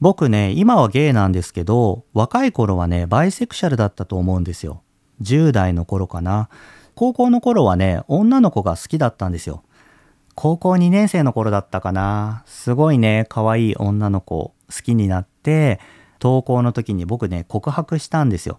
[0.00, 4.82] 僕ね、今はゲイなんですけど、若い頃はね、バイセクシャルだったと思うんですよ。
[5.20, 6.48] 10代の頃かな。
[6.94, 9.62] 高校の頃はね、女の子が好きだったんですよ。
[10.34, 12.44] 高校2年生の頃だったかな。
[12.46, 15.80] すごいね、可愛い女の子好きになって、
[16.18, 18.58] 登校の時に僕ね、告白したんですよ。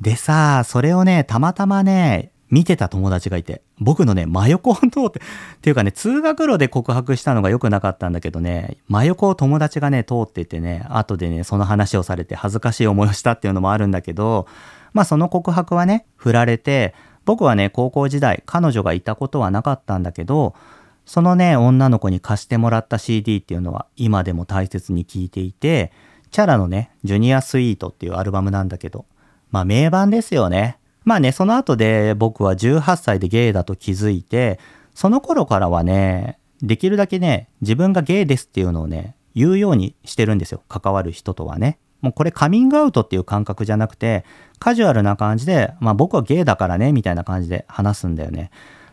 [0.00, 14.46] でさ、それをね、たまたまね、見てた友達がいて、僕のね、真横を通って、っていうかね、通学路で告白したのが良くなかったんだけどね、真横を友達がね、通っててね、後でね、その話をされて恥ずかしい思いをしたっていうのもあるんだけど、
[14.92, 20.54] まあその告白はね、振られて、僕はね、高校時代、彼女がいたことはなかったんだけど、
[21.06, 25.90] そのね、女の子に貸してもらった CD っていうのは今でも大切に聴いていて、
[26.30, 29.06] チャラのね、ジュニアスイートっていうアルバムなんだけど、
[29.50, 30.76] まあ名盤ですよね。
[31.04, 34.58] まあね、その後で僕は18歳でゲイだと気づいて、
[34.94, 40.62] その頃からはね、できるだけね、自分がゲイですっていうのをね、言うようにしてるんですよ。
[40.68, 41.78] 関わる人とはね。
[42.02, 44.24] もうこれカミングアウトっていう感覚じゃなくて、
[44.58, 48.50] カジュアルな感じで、まあ僕はゲイだからね、みたいな感じで話すんだよね。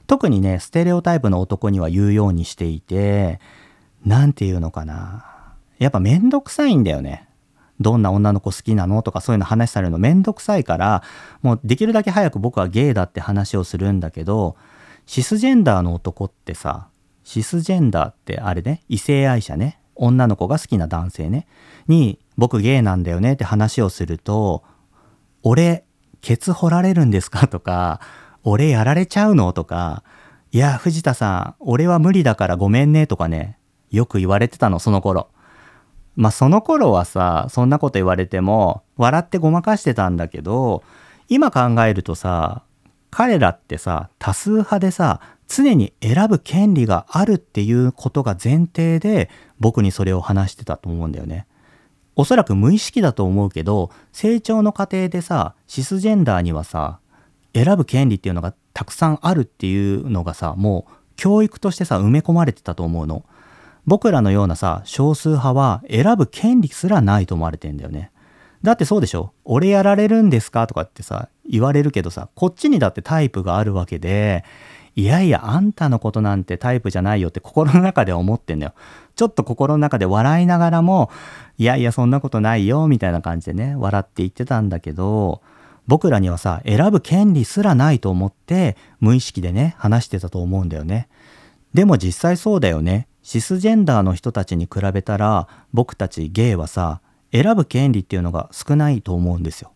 [0.08, 3.40] 特にね、ステレオタイプの男には言うようにしていて、
[4.06, 5.26] なんていうのかな。
[5.78, 7.29] やっぱめんどくさいんだよね。
[7.80, 11.04] どんな女の子好きなのとかそういうの話されるのめんどくさいから、
[11.42, 14.56] もうできるだけ早く僕はゲイだって話をするんだけど、
[15.06, 16.90] シスジェンダーの男ってさ、
[17.24, 21.48] シスジェンダーってあれね、異性愛者ね、女の子が好きな男性ね、
[21.88, 24.64] に僕ゲイなんだよねって話をすると、
[25.44, 25.86] 俺、
[26.22, 28.02] ケツ掘られるんですかとか、
[28.44, 30.04] 俺やられちゃうのとか、
[30.52, 33.58] いや、藤田さん、俺は無理だからごめんねとかね、
[33.92, 35.30] よく言われてたの、その頃。
[36.20, 40.84] まあその頃はさ、そんなこと言われても、笑ってごまかしてたんだけど、
[41.30, 42.64] 今考えるとさ、
[43.10, 49.30] 彼らってさ、多数派でさ、常に選ぶ権利があるっていうことが前提で、
[49.62, 51.48] 僕にそれを話してたと思うんだよね。
[52.18, 57.00] おそらく無意識だと思うけど、成長の過程でさ、シスジェンダーにはさ、
[57.54, 63.24] 選ぶ権利っていうのがたくさんあるっていうのがさ、もう教育としてさ、埋め込まれてたと思うの。
[63.90, 68.12] 僕らのようなさ、少数派は選ぶ権利すらないと思われてんだよね。
[68.62, 69.34] だってそうでしょ？
[69.46, 70.68] 俺やられるんですか？
[70.68, 74.46] とかってさ、言われるけどさ、こっちにだってタイプがあるわけで、
[74.96, 78.74] いやいや、あんたのことなんてタイプじゃないよって心の中で思ってんだよ。
[79.16, 81.10] ちょっと心の中で笑いながらも、
[81.58, 85.42] いやいや、そんなことないよ、みたいな感じでね、笑って言ってたんだけど、
[85.88, 91.08] 僕らにはさ、選ぶ権利すらないと思って、無意識でね、話してたと思うんだよね。
[91.74, 93.08] でも実際そうだよね。
[93.30, 97.00] シスジェンダーの人たちに比べたら僕たちゲイはさ
[97.32, 99.72] 選ぶ権利っていうのが少ないと思うんですよ。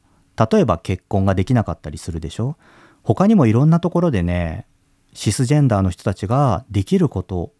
[0.51, 2.57] 例えば結婚ができなかったりするでしょ
[3.03, 4.65] 他にもいろんなところでね
[5.13, 7.53] シスジェンダーの人たちができること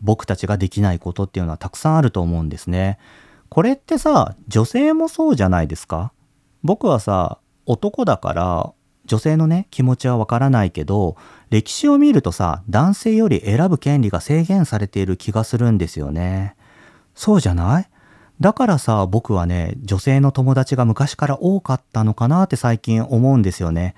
[0.00, 3.00] 僕たちができないことっていうのはたくさんあると思うんですね。
[3.48, 6.12] これってさ女性もそうじゃないですか
[6.62, 8.72] 僕はさ男だから
[9.04, 11.16] 女性のね気持ちはわからないけど
[11.50, 16.54] 歴史を見るとさ男性より選ぶ権利が制限されている気がするんですよね。
[17.14, 17.88] そうじゃない？
[18.40, 23.94] だからさ僕はね女性の友達が昔から多かったのかなって最近思うんですよね。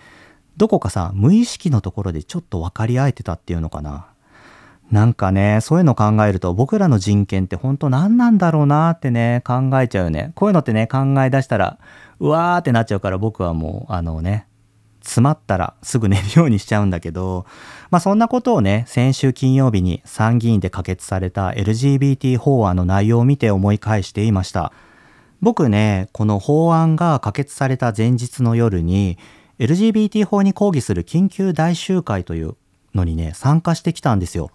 [0.56, 4.06] どこかさ無意識のところでちょっと分かり合えてたっていうのかな。
[4.90, 10.32] なんかねそういうの考えると僕らの人権って本当何なんだろうなってね考えちゃうよね。
[10.34, 11.78] こういうのってね考え出したら
[12.18, 14.46] うわーってなっちゃうから僕はもうあのね
[15.02, 17.46] 詰まったらすぐ寝るようにしちゃうんだけど、
[17.90, 24.72] まあそんなことをね、先週金曜日に参議院で可決された LGBT 法案の内容を見て思い返していました。
[25.40, 29.18] 僕ね、この法案が可決された前日の夜に、
[29.58, 32.56] LGBT 法に抗議する緊急大集会という
[32.94, 34.50] のにね、参加してきたんですよ。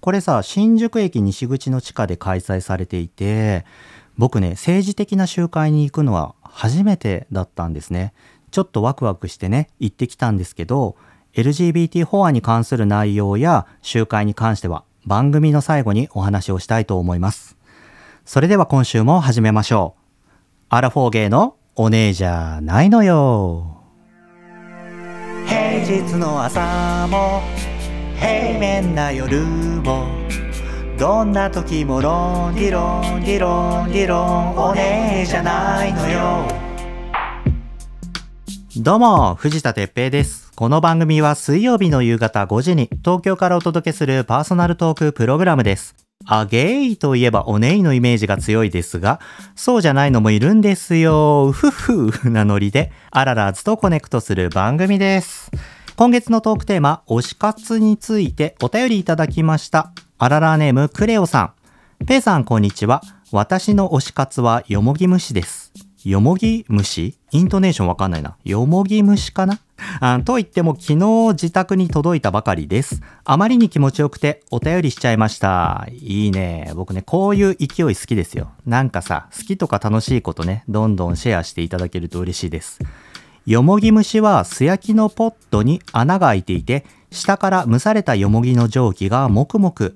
[0.00, 3.66] これさ、新宿駅西口の地下で開催されていて、
[4.16, 8.12] 僕ね、政治的な集会に行くのは初めてだったんですね。
[8.50, 10.96] ちょっとワクワクしてね、行ってきたんですけど、
[11.34, 17.56] LGBT 法案に関する内容や集会に関しては番組の最後にお話をしたいと思います。
[18.24, 20.00] それでは今週も始めましょう。
[20.68, 23.78] アラフォーゲーのお姉じゃないのよ。
[25.46, 27.42] 平日の朝も
[28.16, 30.06] 平面な夜も
[30.98, 36.69] どんな時もロンリロンリロンリロンお姉じゃないのよ。
[38.76, 40.52] どうも、藤田哲平です。
[40.54, 45.96] この番組は水曜日の夕方5時に東京からお届けするパーソナルトークプログラムです。
[46.24, 49.18] あゲイといえばオネエのイメージが強いですが、
[49.56, 51.48] そうじゃないのもいるんですよ。
[51.48, 55.50] うふふなノリで、アララーズとコネクトする番組です。
[55.96, 59.90] 今月のトークテーマ、推し活についてお便りいただきました。
[60.16, 61.54] アララーネームクレオさ
[62.00, 62.06] ん。
[62.06, 63.02] ペイさんこんにちは。
[63.32, 65.69] 私の推し活はよもぎ虫です。
[66.04, 67.14] よもぎ虫？
[67.30, 68.34] イントネーションわかんないな。
[68.42, 69.60] よもぎ虫かな？
[70.00, 73.02] と言っても昨日自宅に届いたばかりです。
[73.22, 75.86] あまりに気持ちよくてお便りしちゃいました。
[75.92, 76.72] いいね。
[76.74, 78.50] 僕ね、こういう勢い好きですよ。
[78.64, 82.78] なんかさ、好きとか楽しいことね、どんどんシェアしていただけると嬉しいです。
[83.44, 89.94] よもぎ虫は素焼きのポットに穴が開いていて、下から蒸されたよもぎの蒸気がもくもく。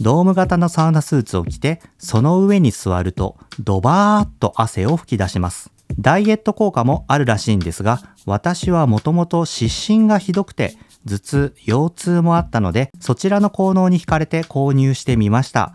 [0.00, 5.70] ドーム型のサウナスーツを着て、その上に座ると、ドバーッと汗を吹き出します。
[5.98, 10.76] ダイエット効果もあるらしいんですが、私はもともと湿疹がひどくて、
[11.06, 15.74] 頭痛、腰痛もあったので、そちらの効能に惹かれて購入してみました。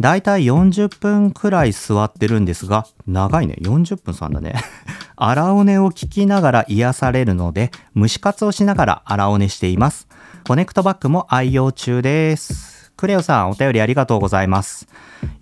[0.00, 3.56] だいたい40分くらい座ってるんですが、長いね。
[3.60, 4.54] 40分さんだね。
[5.16, 10.08] 荒尾根を聞きながら癒されるので、蒸し活をしながら荒尾根しています。
[10.46, 12.81] コネクトバッグも愛用中です。
[13.02, 14.86] クレオさん、お便りありがとうございます。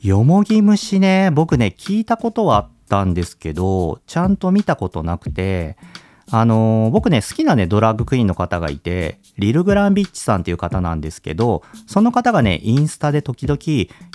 [0.00, 5.76] よもぎ虫ね、僕ね、聞いたことはあったんですけど、ちゃんと見たことなくて、
[6.30, 13.58] あのー僕ね、好きなね、ドラッグクイーンの方がいて、リル・グランビッチさんっていう方なんですけど、その方がね、インスタで時々、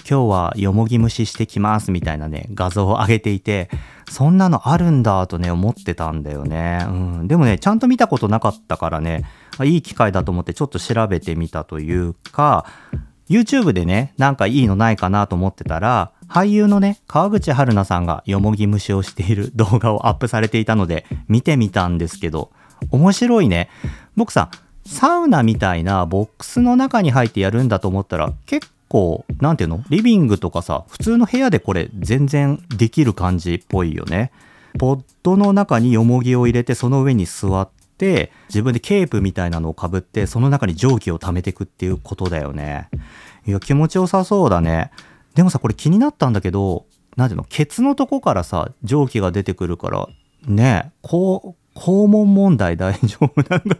[0.09, 3.69] 今日はよもぎ虫してきますみたいなね、画像を上げていて、
[4.09, 6.83] そんなのあるんだとね、思ってたんだよね。
[6.87, 7.27] うん。
[7.27, 9.23] でもね、ちゃんと見たことなかったからね、
[9.63, 12.65] いい機会だと思ってちょっと調べてみたというか、
[13.29, 22.51] YouTube でね、なんかいいのないかなと思ってたら、俳優のね、川口春奈さんがよもぎ虫をしている動画をアップされていたので、見てみたんですけど、
[22.91, 23.69] 面白いね。
[24.15, 24.49] 僕さ、
[24.85, 29.83] サウナみたいなボックスの中に入ってやるんだと思ったら、結構、なんていうの？
[29.89, 34.31] リビングとかさ、普通の部屋でこれ全然できる感じっぽいよね。
[34.77, 42.89] ポッドの中によもぎを入れて、その上に座って、自分でケープみたいなのをかぶって、その中に蒸気を溜めていくっていうことだよね。
[43.47, 44.91] いや、気持ちよさそうだね。
[45.35, 50.07] でもさ、これ気になったんだけど、なんていうの、ケツのとこからさ、蒸気が出てくるから、
[50.47, 53.77] ねえ、こう、肛門問題 大丈夫なんだ。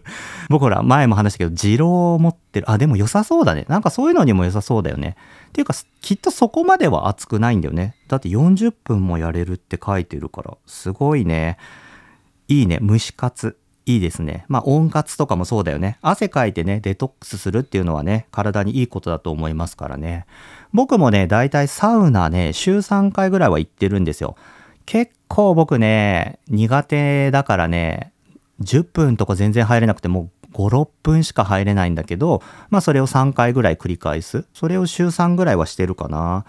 [0.50, 2.70] 僕ら、前も話したけど、二郎を持ってる。
[2.70, 3.66] あ、でも良さそうだね。
[3.70, 5.16] なんかそういうのにも良さそうだよね。
[5.50, 7.96] っていうか、きっとそこまでは熱くないんだよね。
[8.10, 11.58] だって40分もやれるって書いてるから、すごいね。
[12.48, 12.80] いいね。
[12.82, 13.58] 蒸し活。
[13.86, 14.46] いいですね。
[14.48, 15.98] まあ温活とかもそうだよね。
[16.02, 20.26] 汗かいてね、デトックスするっていうのはね、体にいいことだと思いますからね。
[20.74, 24.36] 僕もね、だいたいサウナね、週3回ぐらいは行ってるんですよ。
[24.86, 28.12] 結構僕ね、苦手だからね、
[28.62, 34.46] 10分とか全然入れなくてもう5、6分しか入れないんだけど、まあそれを3回ぐらい繰り返す。
[34.54, 36.46] それを週3ぐらいはしてるかな。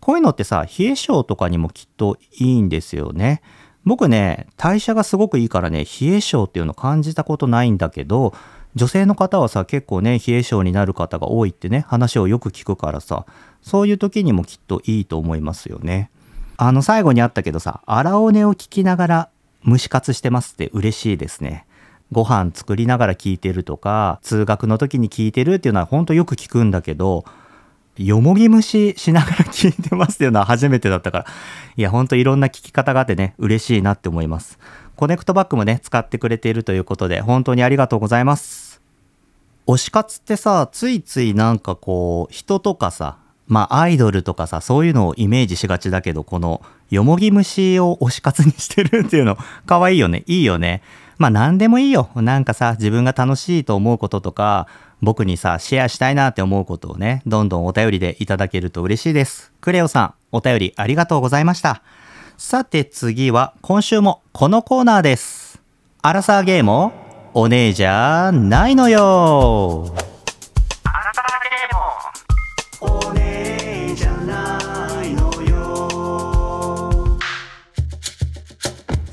[0.00, 3.42] こういうのってさ、冷え性とかにもきっといいんですよね。
[3.84, 8.34] 僕ね、代謝がすごくいいからね、冷え性っていうの感じたことないんだけど、
[8.74, 13.26] 女性の方はさ、結構ね、冷え性になる方が多いってね、話をよく聞くからさ、
[13.62, 16.10] そういう時にもきっといいと思いますよね。
[16.56, 19.28] あの、最後にあったけどさ、荒尾根を聞きながら
[19.66, 21.66] 蒸し活してますって嬉しいですね。
[22.12, 27.24] ご飯作りながら聞いてるとか、通学の時に聞いてるっていうのは本当よく聞くんだけど、
[28.06, 31.26] よもぎ虫しながら聞いてますっていうのは初めてだったから。
[31.76, 34.58] いや、ほんといろんな聞き方があってね、嬉しいなって思います。
[34.96, 38.80] コネクトバッグもね、使ってくれているということで、本当にありがとうございます。
[39.66, 49.36] 推し活ってさ、ついついなんかこう、人とかさ、まあアイドルとかさ、そういうのをイメージしがちだけど、この、よもぎ虫を推し活にしてるっていうの、
[49.66, 50.24] 可愛いよね。
[50.26, 50.82] いいよね。
[51.18, 52.08] まあ何でもいいよ。
[52.14, 54.66] なんかさ、自分が楽しいと思うこととか、
[55.02, 59.52] 僕にさ、シェアしたいなって思うことをね、どんどんお便りでいただけると嬉しいです。
[59.60, 61.82] クレオさん、お便りありがとうございました。
[62.36, 65.60] さて次は、今週もこのコーナーです。
[66.02, 66.92] アラサーゲーム
[67.34, 69.94] お姉じゃないのよ
[72.80, 77.18] お姉じゃないのよ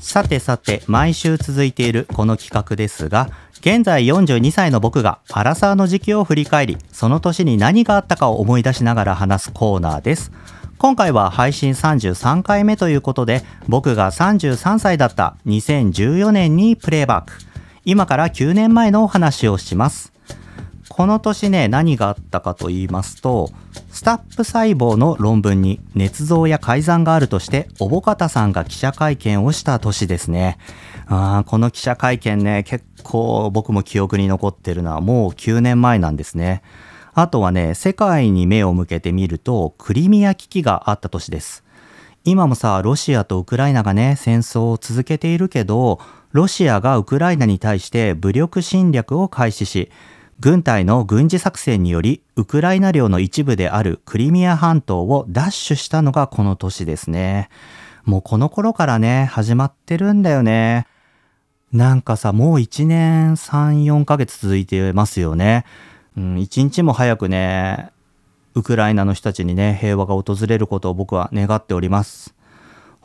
[0.00, 3.28] さてさて毎週続いているこの企画ですが
[3.60, 10.30] 現在42歳の僕がアラサーの時期を振り返りその年に何があったかを思い出しながら話すコーナーです。
[10.78, 17.32] 今回は配信33回目ということで僕が33歳だった2014年にプレイバック。
[17.84, 20.12] 今から9年前のお話をします。
[20.98, 23.52] この年ね何があったかと言いますと
[23.92, 30.58] スタップ細胞の論文に捏造や改ざんがあるとして小保方さんが記者会見をした年ですね。
[31.06, 36.62] あーこの記者会見ね結構僕も記憶に残ってるのはもう9年前なんですね。
[37.14, 41.62] あとはね世界に目を向けてみるとクリミア危機があった年です。
[42.24, 46.00] 今もさロシアとウクライナがね戦争を続けているけど
[46.32, 49.92] ロシアがウクライナに対して武力侵略を開始し
[50.40, 57.48] 軍隊の軍事作戦によりウクライナ領の一部であるクリミア半島を奪取したのがこの年ですね。
[58.04, 60.86] もうこの頃からね、始まってるんだよね。
[61.72, 65.64] なんかさ、もう1年3、4ヶ月続いてますよね。
[66.16, 67.90] うん、一日も早くね、
[68.54, 72.37] ウクライナの人たちにね、平和が訪れることを僕は願っております。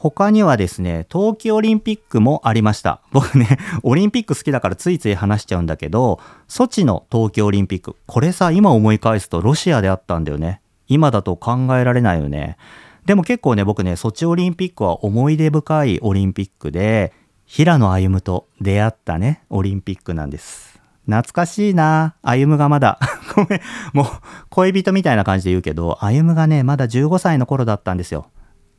[0.03, 2.99] 他にはですね、冬季オリンピックもありました。
[3.13, 6.19] 僕ね、オリンピック好きだからついつい話しちゃうんだけど、
[6.49, 7.95] ソチの冬季オリンピック。
[8.05, 10.59] これさ、今思い返すとロシアであったんだよね。
[10.89, 12.57] 今だと考えられないよね。
[13.05, 17.13] でも結構ね、僕ね、ソチオリンピックは思い出深いオリンピックで、
[17.45, 20.81] 平野歩夢と出会ったね、オリンピックなんです。
[21.05, 22.99] 懐かしいな歩夢がまだ。
[23.37, 23.61] ごめん。
[23.93, 24.05] もう、
[24.49, 28.25] 恋人みたいな感じで言うけど、歩夢がね、まだ15歳の頃だったんですよ。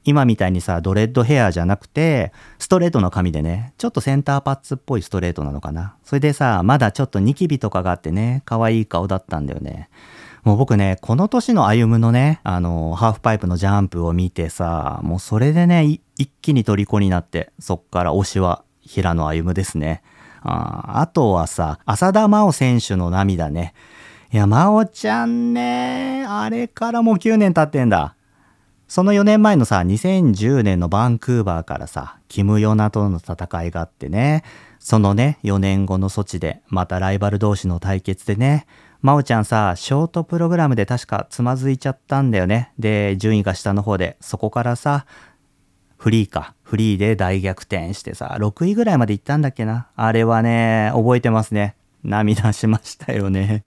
[0.04, 5.96] 今みたいにさ、ドレッドヘアじゃなくて、ストレートの髪でね、ちょっとセンターパッツっぽいストレートなのかな。
[6.04, 9.88] それでさ、まだちょっとニキビとかがあってね、可愛い顔だったんだよね。
[10.44, 15.84] もう僕ね、この年の歩夢のね、あの、ハーフパイプのジャンプを見てさ、もうそれでね、
[16.16, 20.02] 一気に虜になって、そっから推しは平野歩夢ですね。
[20.42, 23.72] ああとはさ、浅田真央選手の涙ね。
[24.30, 28.14] いや、真央ちゃんね、あれからもう9年経ってんだ。
[28.88, 34.44] その4年前のさ、2010年のバンクーバーからさ、キム・ヨナとの戦いがあってね、
[34.78, 38.66] そのね、4年後の措置で、またライバル同士の対決でね、
[39.00, 42.72] 真央ちゃんさ、ショートプログラムで確かつまずいちゃったんだよね。
[42.78, 45.06] で、順位が下の方で、そこからさ、
[45.96, 46.54] フリーか。
[46.62, 49.88] フリーで大逆転してさ、6位ぐらいまで行ったんだっけな。
[49.96, 51.76] あれはね、覚えてますね。
[52.02, 53.64] 涙しましたよね。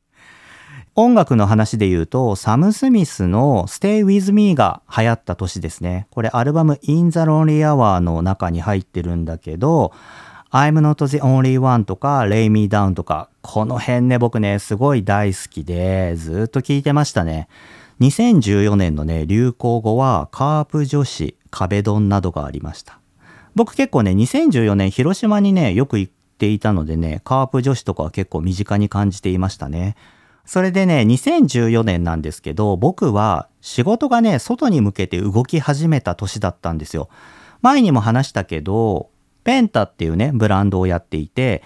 [0.99, 6.07] 音楽の話で言うと、サム・スミスの Stay With Me が流行った年ですね。
[6.09, 9.93] これアルバム In the Lonely Hour の中に入ってるんだけど、
[10.49, 17.47] I'm Not the Only One とか Lay Me Down とか、この辺ね、僕ね、すごい大好きで、ずっと聴いてましたね。
[17.99, 22.97] 2014年のね、流行語は、カープ女子、壁ドンなどがありました。
[23.53, 29.95] 僕結構ね、2014年広島にね、よく行っていたのでね、カープ女子とかは結構身近に感じていましたね。
[30.47, 37.09] それでね、2014年なんですけど、僕は仕事がね、外に向けて動き始めた年だったんですよ。
[37.61, 39.09] 前にも話したけど、
[39.43, 41.63] ペンタっていうね、ブランドをやっていて、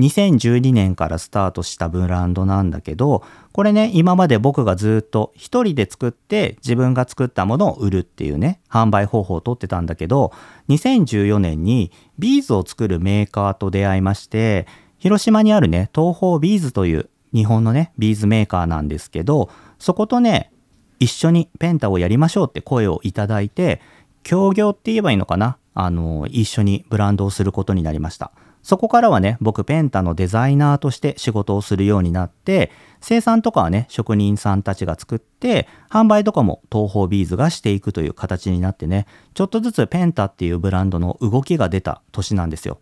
[0.00, 10.32] 2012年からスタートしたブランドなんだけど、これね、今まで僕がずっと一人で作って自分が作ったものを売るっていうね、販売方法をとってたんだけど、
[10.68, 14.66] 2014年にビーズを作るメーカーと出会いまして、
[14.98, 20.50] 広島にあるね、トーホービーズという日本のね、ビーズメーカーなんですけど、そことね、
[20.98, 23.82] 一緒にペンタをやりましょうって声をいただいて、
[24.22, 25.58] 協業って言えばいいのかな？
[25.74, 28.32] あの、一緒にブランドをすることになりました。
[28.62, 42.80] そこからはね、僕ペンタのデザイナーとして仕事をするようになって、生産とかはね、職人さんたちが作って、販売とかも東方ビーズがしていくという形になってね、ちょっとずつペンタっていうブランドの動きが出た年なんですよ。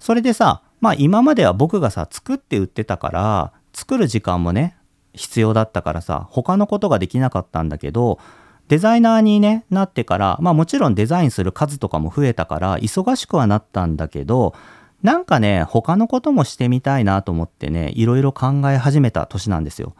[0.00, 4.76] それでさ、まあ今までは僕がさ、作って売ってたから、作る時間もね
[5.14, 8.18] 必要だったからさ他のことができなかったんだけど
[8.68, 14.54] デザイナーに、ね、なってからまあもちろんデザインする数とかも増えたから忙しくはなったんだけど
[15.02, 19.94] なんかね他のこともしてみたいなと思ってねいろいろ考え始めた年なんですよ。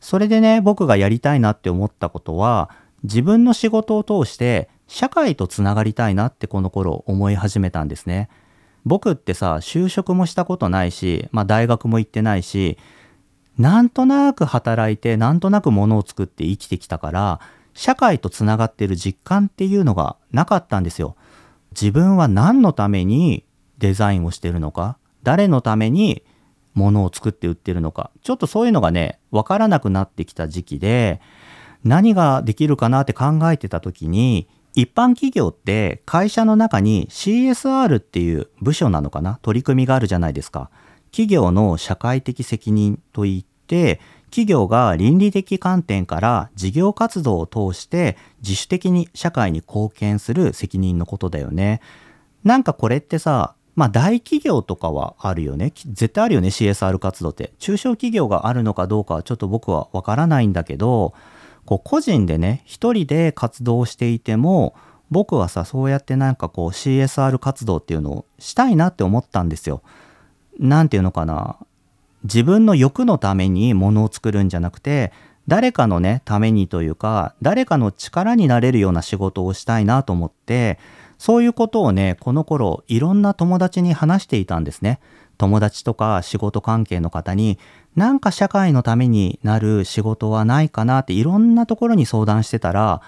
[0.00, 2.70] それでね僕がやりたいなって思ったことは
[3.02, 8.28] 自分の仕事を通して社会とつながりたいなってこの頃思い始めたんですね。
[8.84, 12.78] 僕ってさ就職もしたことないし、まあ、大学も行ってないし
[13.58, 17.40] なんとなく働いてなんとなく物を作って生きてきたから
[17.74, 21.16] 社会とつながってる実感っていうのがなかったんですよ。
[21.72, 23.44] 自分は何のために
[23.78, 26.24] デザインをしてるのか誰のために
[26.74, 31.20] 物を作って売ってるのかちょっとそういうのがね分からなくなってきた時期で
[31.84, 39.38] 何ができるかなって考えてた時に一般企業って会社の中に CSR っていう部署なのかな？
[39.42, 40.70] 取り組みがあるじゃないですか。
[41.10, 43.47] 企業の社会的責任といっ
[44.30, 51.80] 企業が倫理的観点から事業活動を通して自主的に社会に貢献する責任のことだよね。
[52.44, 55.72] なんかこれってさ、まあ大企業とかはあるよね。
[55.86, 57.52] 絶対あるよね CSR 活動って。
[57.58, 61.14] 中小企業があるのかどうかはちょっと僕はわからないんだけど、
[61.64, 64.74] こう個人でね、一人で活動していても、
[65.10, 69.82] 僕はさ、そうやってなんかこう CSR 活動っていうのをしたいなって思ったんですよ。
[70.58, 71.56] 何て言うのかな
[72.24, 75.12] 自分の欲のためにものを作るんじゃなくて
[75.46, 80.78] 誰かのねためにというか誰かの力になれるような仕事をしたいなと思って
[81.18, 85.00] そういうことをねこの頃いろんな友達に話していたんですね。
[85.38, 87.58] 友達とか仕事関係の方に
[87.94, 93.02] なんか社会のためになる仕事はないかなっていろんなところに相談してたら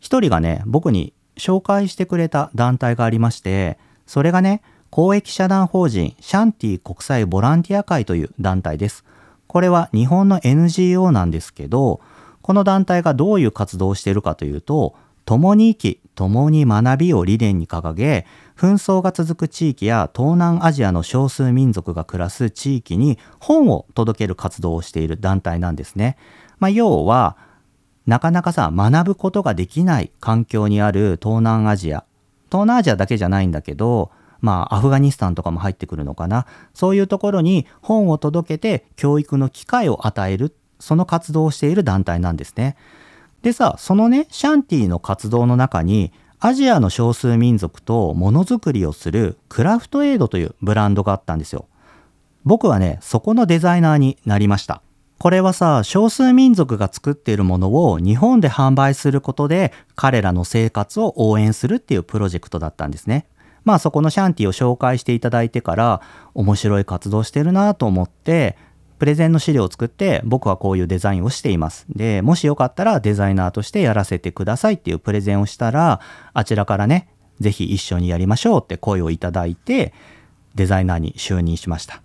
[0.00, 4.62] 一人がね僕に紹介してくれた団体がありましてそれがね
[4.94, 9.04] 公益社団法人シャンティ国際ボランティア会という団体です。
[9.48, 12.00] これは日本の NGO なんですけど
[12.42, 18.24] この団体がどういう活動をしているかというと共に生き共に学びを理念に掲げ
[18.56, 26.16] 紛争が続く地域や東南アジアの少数民族が暮らす地域に本を届ける活動をしている団体なんですね。
[26.60, 27.36] まあ、要は
[28.06, 32.04] なかなかさ学ぶことができない環境にある東南アジア
[32.46, 34.12] 東南アジアだけじゃないんだけど
[34.44, 42.76] まあアフガニスタンとかも入ってくるのかなそういうところに本を届けて教育の機会を与えるその活動をしている団体なんですね。
[43.42, 51.66] でさそのねシャンティの活動の中にアジアの少数民族とものづくりをするクラフトエイドというブランドがあったんですよ。
[52.44, 54.82] 僕はね、そこのデザイナーになりました。
[55.18, 63.26] これはさ、少数民族が作っているものを日本で販売することで彼らの生活を応援するっていうプロジェクトだったんですね。
[63.64, 66.00] まあそこのシャンティを紹介していただいてから
[66.34, 68.56] 面白い活動してるなと思って
[68.98, 71.86] プレゼンの資料を作って僕はこういうデザインをしています。
[71.90, 76.00] で、もしよかったらデザイナーとしてやらせてくださいっていうプレゼンをしたら、
[76.32, 77.08] あちらからね、
[77.40, 79.92] ぜひ一緒にやりましょうって声をいただいて、
[80.54, 82.02] デザイナーに就任しました。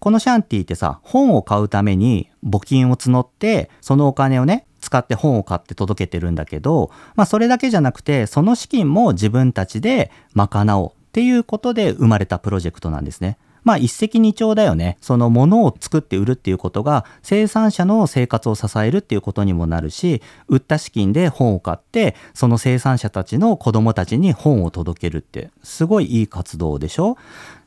[0.00, 13.38] このシャンティってさ、本を買うために募金を募って、そのお金をね、使って本を買って届けてるんだけど、まあそれだけじゃなくて、その資金も自分たちで賄おうっていうことで生まれたプロジェクトなんですね。
[13.64, 14.96] まあ一石二鳥だよね。
[15.00, 27.18] そのものを作って売るっていうことが生産者の生活を支えるっていうことにもなるし、売った資金で本を買って、その生産者たちの子供たちに本を届けるって、すごいいい活動でしょ？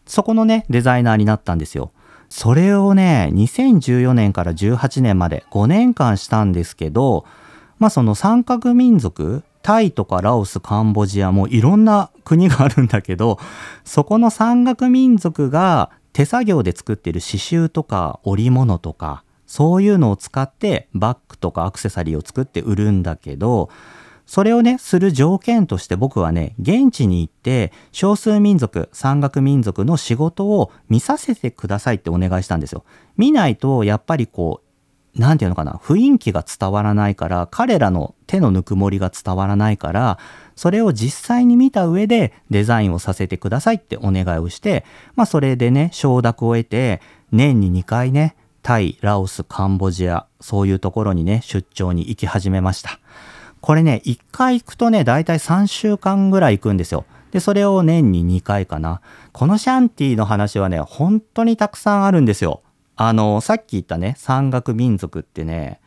[0.07, 1.91] そこのね、デザイナーになったんですよ。
[2.31, 7.25] それをね、2014年から18年まで5年間したんですけど、
[7.77, 13.37] まあその三角民族、タイとかラオス、カンボジアもいろんな国があるんだけど、
[13.83, 23.69] そこの山岳民族が手作業で作ってる刺繍とか織物とか、そういうのを使ってバッグとかアクセサリーを作って売るんだけど、
[24.25, 32.85] それをね、する条件として僕はね、現地に行って少数民族、山岳民族の仕事を見させてくださいってお願いしたんですよ。
[33.17, 34.71] 見ないとやっぱりこう、
[35.15, 40.17] 何て言うのかな雰囲気が伝わらないから彼らの手のぬくもりが伝わらないから
[40.55, 52.99] それを実際に見た上でデザインをさせてくださいってお願いをしてまあそれでね承諾を得て年に2回ねタイラオスカンボジアそういうところにね出張に行き始めました
[53.61, 62.61] これね1回行くとねだいたい3週間ぐらい行くんですよでそれを年に2回かなこのシャンティの話はね本当にたくさんあるんですよ
[63.03, 65.79] あの、さっき言ったね、山岳民族ってね、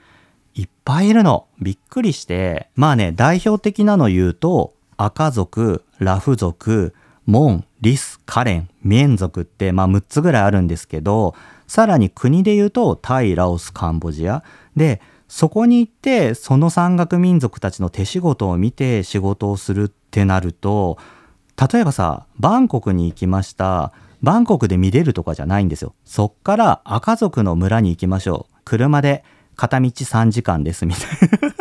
[0.57, 1.47] いっぱいいるの。
[1.61, 2.71] びっくりして。
[2.75, 6.93] まあね、代表的なの言うと、赤族、ラフ族、
[7.25, 11.37] モン、リス、カレン、ミェン族って、まあ6つぐらいあるんですけど、
[11.69, 14.43] さらに国で言うと、タイ、ラオス、カンボジア。
[14.75, 20.99] で、そこに行って、その山岳民族たちの手仕事を見て仕事をするってなると、
[21.73, 23.93] 例えばさ、バンコクに行きました。
[24.23, 25.95] バンコクで見れるとかじゃないんですよ。
[26.05, 28.55] そっから赤族の村に行きましょう。
[28.65, 29.23] 車で
[29.57, 31.05] 片道3時間ですみたい
[31.41, 31.55] な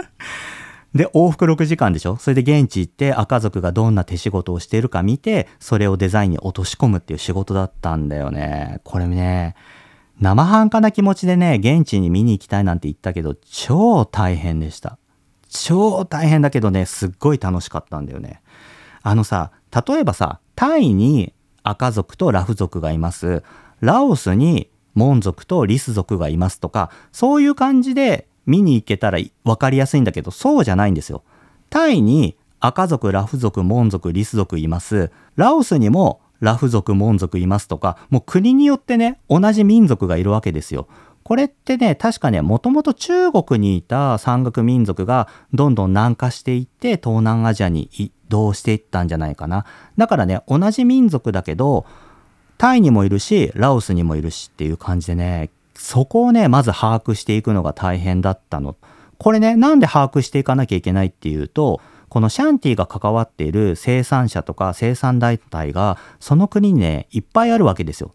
[0.96, 2.18] で、往復6時間でしょ？
[2.18, 8.80] それで現地行って赤族がどんな手仕事をしているか見て、それをデザインに落とし込むっていう仕事だったんだよね。
[8.84, 9.56] これね、
[10.22, 14.98] 生半可な気持ちでね、現地に見に行きたいなんて言ったけど、超大変でした。
[15.50, 18.42] 超大変だけどね、すっごい楽しかったんだよね。
[19.02, 19.52] あのさ、
[19.88, 23.44] 例えばさ、タイに赤族とラフ族がいます。
[23.82, 31.24] ラオスにモン族とリス族がいますとか、そういう感じで見に行けたら分かりやすいんだけど、そうじゃないんですよ。
[31.70, 35.12] タイに赤族、ラフ族、モン族、リス族います。
[35.36, 40.88] ラオスにもラフ族、モン族いますとか、もう国によってね、同じ民族がいるわけですよ。
[41.24, 49.66] これってね、確かね、もともと中国にいた山岳民族がどんどん南下していって東南アジアに移動していったんじゃないかな。
[49.98, 51.86] だからね、同じ民族だけど、
[52.58, 58.76] タイにもいるし、ラオスにもいるしっていう感じでね、そこをね、まず把握していくのが大変だったの。
[59.18, 61.80] これね、なんで把握していかなきゃいけないっていうと、
[62.14, 68.14] このシャンティが関わっている生産者とか生産団体がその国にね、いっぱいあるわけですよ。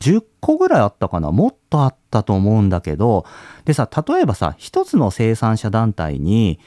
[0.00, 3.26] 10個ぐらいあったかなもっとあったと思うんだけど、
[3.66, 6.60] でさ、例えばさ、一つの生産者団体に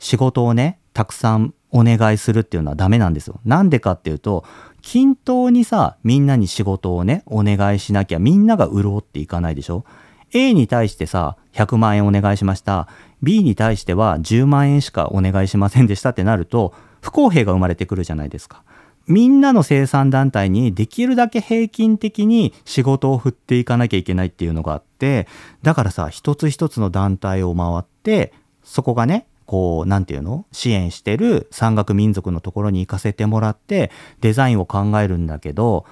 [0.00, 3.38] 仕事をね、たくさんお願いするっていうのはダメなんですよ。
[3.44, 4.44] なんでかっていうと、
[4.82, 9.84] 均等にさ、みんなに仕事をね、お願いしなきゃみんなが潤っていかないでしょ
[10.32, 12.88] A に対してさ、100万円お願いしました。
[13.22, 18.62] B に対しては10万円しかお願いしませんでしたってなると、不公平が生まれてくるじゃないですか。
[19.06, 25.26] みんなの生産団体にできるだけ平均的に仕事を振っていかなきゃいけないっていうのがあって、
[25.62, 30.44] だからさ、一つ一つの団体を回って、そこがね、こう、なんていうの？
[30.52, 35.86] 支援してる山岳民族のところに行かせてもらって、デザインを考えるんだけど、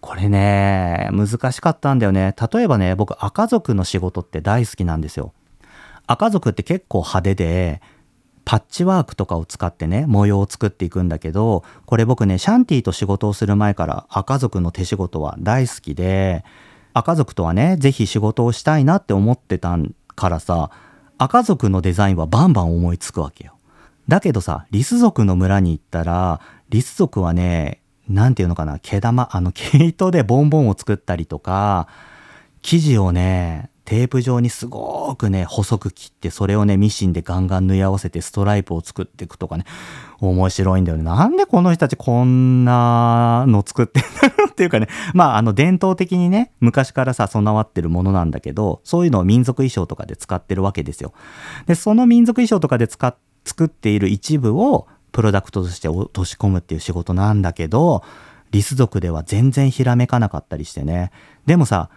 [0.00, 2.34] これね、難しかったんだよね。
[2.52, 5.32] 例えばね、僕赤族の仕事って大好きなんですよ。
[6.06, 7.82] 赤族って結構派手で、
[8.44, 16.44] パッチワークとかを使ってね、模様を作っていくんだけど、これ僕ね、シャンティと仕事をする前から赤族の手仕事は大好きで、
[16.94, 19.76] 赤族とはね、ぜひ仕事をしたいなって思ってた
[20.14, 20.70] からさ、
[21.18, 23.56] 赤族のデザインはバンバン思いつくわけよ。
[24.06, 31.88] だけどさ、リス族の村に行ったら、リス族はね、なんていうのかな、毛玉、あの毛糸でボンボンを作ったりとか、
[32.62, 39.64] 生地をね、テープ状にすごくね、細く切って、それをね、ミシンでガンガン縫い合わせてストライプを作っていくとかね、
[40.20, 41.04] 面白いんだよね。
[41.04, 51.12] なんでこの人たちこんなの作ってんだろうっていうかね、まあ、あの、伝統的にね、昔からさ、備わってるものなんだけど、そういうのを民族衣装とかで使ってるわけですよ。
[51.66, 53.16] で、その民族衣装とかで使っ
[53.46, 58.04] 作っている一部をプロダクトとして落とし込むっていう仕事なんだけど、
[58.50, 61.10] リス族では全然ひらめかなかったりしてね。
[61.46, 61.88] でもさ、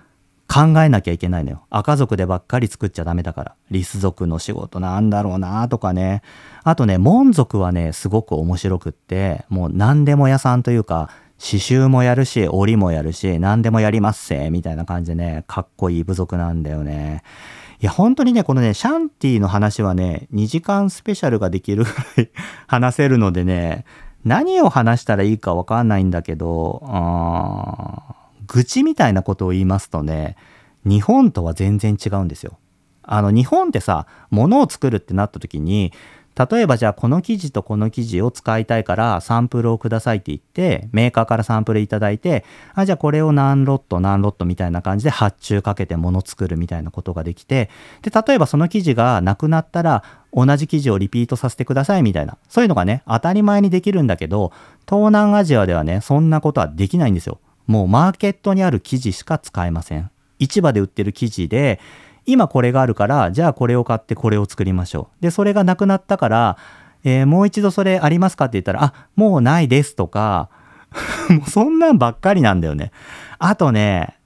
[0.47, 1.65] 考えなきゃいけないのよ。
[1.69, 3.55] 赤族でばっかり作っちゃダメだから。
[3.71, 6.21] リス族の仕事なんだろうなとかね。
[6.63, 17.23] あとね、門族はね、すごく面白くって、もう何でも屋さんというか、刺繍もやるし、織りもやるし、何でもやりますせ、みたいな感じでね、かっこいい部族なんだよね。
[17.81, 22.29] いや、本当にね、このね、シャンティの話はね、2時間スペシャルができるぐらい
[22.67, 23.85] 話せるのでね、
[24.25, 28.15] 何を話したらいいかわかんないんだけど、あ
[28.47, 30.35] 愚痴みたいなことを言いますとね、
[30.83, 32.59] 日本とは全然違うんですよ。
[33.03, 35.93] あの、日本ってさ、物を作るってなった時に、
[36.51, 47.69] 例えばじゃあこの生地とこの生地を使いたいからサンプルをくださいって言ってメーカーからサンプルいただいてあじゃあこれを何ロット何ロットみたいな感じで発注かけて物作るみたいなことができて
[48.01, 54.53] で例えばその生地がなくなったら同じ生地をリピートさせてくださいみたいなそういうのがね当たり前にできるんだけど
[54.87, 60.09] 東南アジアではねそんなことはできないんですよもうマーケットにある生地しか使えません。
[60.39, 61.79] 市場で売ってる生地で、
[62.31, 65.23] 今これがあるから、じゃあこれを買ってこれを作りましょう。
[65.23, 66.57] で、それがなくなったから、
[67.03, 70.49] えー、もう一度それありますかって言ったら、あ、もうないですとか、
[71.29, 72.91] もうそんなんばっかりなんだよね。
[73.37, 74.19] あとね、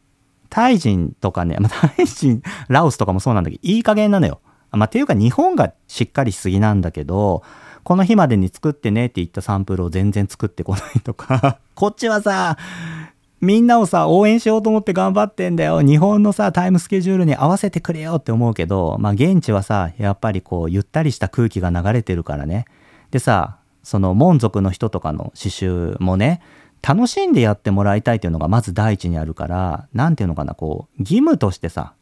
[0.50, 4.40] タイ人とかね、まあ、タイ人、ラオスとかもそうなんだけど、いい加減なのよ。
[4.72, 7.44] まあ、っていうか日本がしっかりしすぎなんだけど、
[7.84, 12.58] この日までに作ってねって言ったサンプルを全然作ってこないとか、 こっちはさ、
[13.44, 15.82] みんなをさ、応援しようと思って頑張ってんだよ。
[15.82, 22.66] 日本のさ、タイムスケジュールに合わせてくれよって思うけど、まあ現地はさ、やっぱりこう、ゆったりした空気が流れてるからね。
[23.12, 26.42] でさ、その門族の人とかの刺繍もね、
[26.82, 31.96] 楽しんでやってもらいたいっていうのがまず第一にあるから、なんていうのかな、こう、義務としてさ、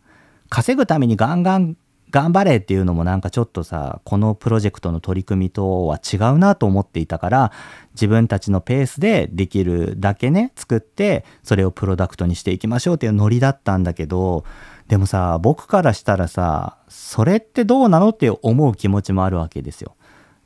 [0.50, 1.76] 稼ぐためにガンガン
[2.12, 7.52] 頑張れっていうのもなんかちょっとさこのプロジェクトの取り組みとは違うなと思っていたから
[7.94, 14.44] 自分たちのペースでできるだけね作ってそれをプロダクトにしていきましょうっていうノリだったんだけど
[14.90, 19.96] でもさ僕からしたらさそれってどうなのって思う気持ちもあるわけですよ。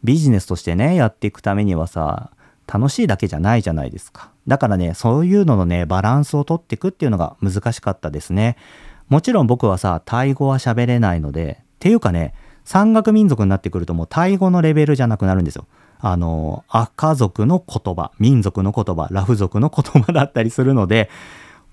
[0.03, 2.29] ビジネスとしてねやっていくためにはさ
[2.67, 4.29] 楽しいだけじゃないじゃないですか。
[4.47, 8.57] だからねそういうののねバランスをとっていくっていうのが難しかったですね。
[9.09, 15.67] もちろん僕はさ、タイ語は喋れないので、っていうかね、山岳民族になってくるともうタイ語のレベルじゃなくなるんですよ。
[15.99, 21.09] あの、赤族の言葉、民族の言葉、ラフ族の言葉だったりするので、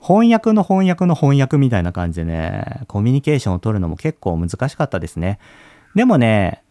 [0.01, 5.39] 翻訳の翻訳の翻訳みたいな感じでね、コミュニケーションを取るのも結構難しかったですね。
[5.95, 6.63] でもね、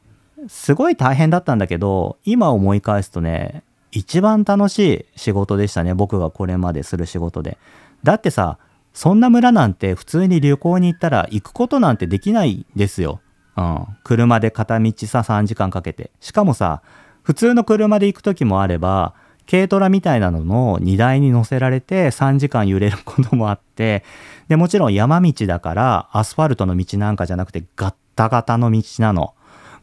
[0.47, 5.93] すごい大変だったんだけど、今思い返すとね、一番楽しい仕事でしたね。
[5.93, 7.57] 僕がこれまでする仕事で。
[8.03, 8.57] だってさ、
[8.93, 13.21] そんな村なんて普通に旅行に行ったら行くことなんてできないですよ。
[13.55, 13.85] うん。
[14.03, 16.11] 車で片道さ3時間かけて。
[16.19, 16.81] しかもさ、
[17.23, 19.13] 普通の車で行く時もあれば、
[19.49, 24.03] 軽トラみたいなのの荷台に乗せられて3時間揺れることもあって、
[24.47, 29.33] で、もちろん山道だからアスファルトの道なんかじゃなくてガッタガタの道なの。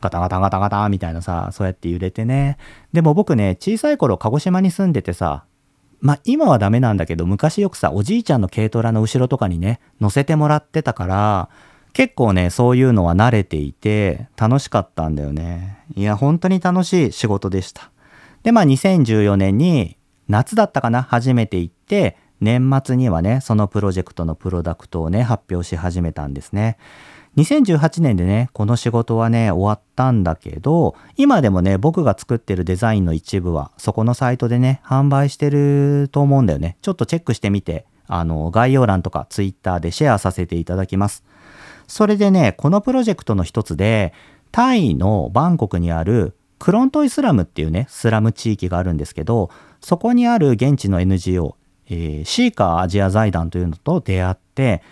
[0.01, 2.57] ガタガタガタガタみたいなさ、そうやって揺れてね。
[2.93, 5.45] でも僕ね、小さい頃鹿児島に住んでてさ、
[6.01, 11.49] まあ今はダメなんだけど、昔よくさ、おじいちゃんの軽トラの後ろとかにね、乗せてもらってたから、
[11.93, 15.79] 結構ね、そういうのは慣れていて、楽しかったんだよね。
[15.97, 17.91] いや、本当に楽しい仕事でした。
[18.43, 19.97] でまあ2014年に
[20.29, 26.79] 夏だったかな初めて行って年末にはねそのプロジェクトのプロダクトをね発表し始めたんですね。
[27.37, 36.77] 2018年でねこの仕事はね終わったんだけど今でもね僕が作ってるデザインの一部はそこのサイトでね販売してると思うんだよね。
[36.83, 41.25] ちょっとチェックしてみてあの概要欄とか Twitter でシェアさせていただきます。
[41.87, 44.13] それでねこのプロジェクトの一つで
[44.51, 51.57] タイのバンコクにあるクロントイスラムっていうねスラム地域があるんですけどそこにある現地の NGO、
[51.89, 54.83] えー、シーカーアジア財団というのと出会って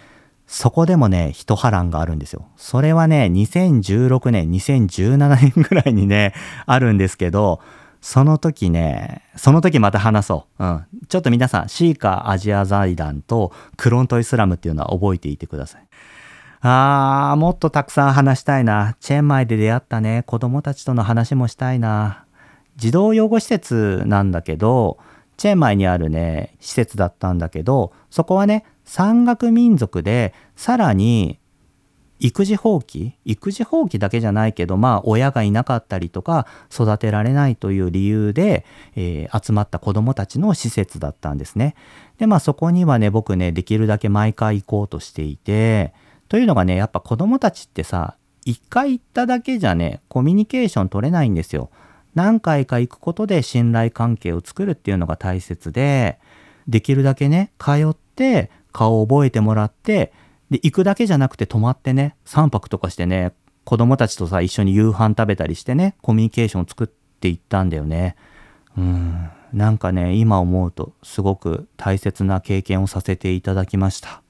[0.46, 2.46] そこでもね、一波乱があるんですよ。
[2.56, 6.34] それはね、2016年、2017年ぐらいにね、
[6.66, 7.60] あるんですけど、
[8.00, 10.64] その時ね、その時また話そう。
[10.64, 10.84] うん。
[11.08, 15.86] ちょっと皆さん、シーカーアジア財団とクロントイスラムっていうのは覚えていてください。
[16.60, 18.96] あー、もっとたくさん話したいな。
[19.00, 22.24] チェンマイで出会ったね、子供たちとの話もしたいな。
[22.76, 24.98] 児童養護施設なんだけど、
[25.36, 31.38] チェンマイにあるね、施設だったんだけど、そこはね、山岳民族でさらに
[32.18, 41.74] 育児放棄育児放棄だけじゃないけどまあ親がいなかったりとか育てられないという理由で、えー、集まった子どもたちの施設だったんですね。
[42.18, 45.92] でまあそこにはね僕ねできるだけ毎回行こうとしていて
[46.28, 51.70] というのがねやっぱ子どもたちってさ一回行っただけじゃねコミュニケーション取れないんですよ。
[52.14, 56.18] 何回か行くことで信頼関係を作るっていうのが大切で
[56.66, 60.12] できるだけね通って顔を覚えてもらって
[60.50, 63.32] で行くだけじゃなくて泊まってね3泊とかしてね
[63.64, 68.16] 子供たちとさ一緒に夕飯食べたりしてねコミュニケーションを作っていったんだよね。
[68.76, 69.30] うん。
[69.54, 74.20] なんかね今思うとすごく大切な経験をさせていただきました。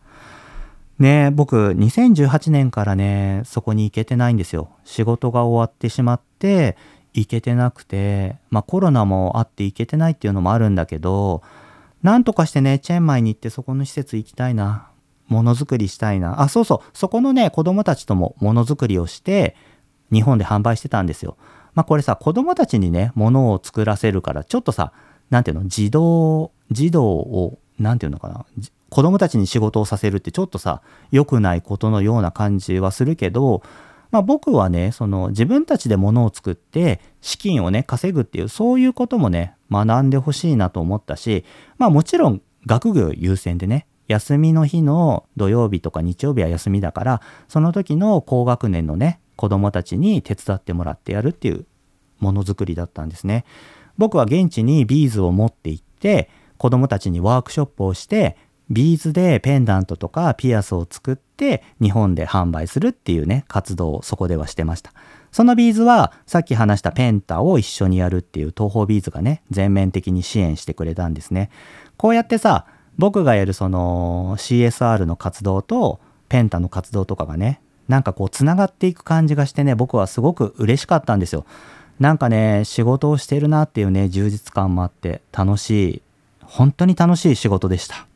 [1.00, 4.70] ね僕2018年からねそこに行けてないんですよ。
[4.84, 6.76] 仕事が終わってしまって
[7.14, 11.42] 行けてなくてまあコロナもあって行けてないっていうのもあるんだけど
[12.06, 14.90] なんとかしてね、チェンマイに行ってそこの施設行きたいな。
[15.26, 16.40] ものづくりしたいな。
[16.40, 16.90] あ、そうそう。
[16.96, 19.56] そこのね、子供たちともものづくりをして、
[20.12, 21.36] 日本で販売してたんですよ。
[21.74, 24.92] まあこれさ、子供たちにね、ものを作らせるから、ちょっとさ、
[25.30, 28.46] なんていうの、児童、児童を、なんていうのかな。
[28.88, 33.64] 子供たちに仕事をさせるってちょっとさ、良くないことのような感じはするけど、
[34.10, 41.44] まあ、僕はねその自分たちで物を作って資金をね稼ぐっていうそういうこともね学んでほしいなと思ったし
[41.78, 51.66] まあもちろん学業優先でね休みの日の土曜日とか日曜日は休みだからその時の高学年のね子供たちに手伝ってもらってやるっていう
[52.18, 53.44] ものづくりだったんですね。
[53.98, 58.36] 僕は現地にビーズを持って行って子供たちにワークショップをして
[58.70, 64.92] ビーズでペンダントとかピアスを作って日本で販売するっていうね活動をそこではしてました。
[65.30, 71.50] そのビーズはさっき話したペンタを一緒にやるっていうトーホービーズがね全面的に支援してくれたんですね。
[71.96, 72.66] こうやってさ
[72.98, 81.44] 僕がやるその CSR の活動とペンタの活動とかがねなんかこうつながっていく感じがしてね僕はすごく嬉しかったんですよ。
[82.00, 86.02] なんかね仕事をしてるなっていうね充実感もあって楽しい。
[86.42, 88.06] 本当に楽しい仕事でした。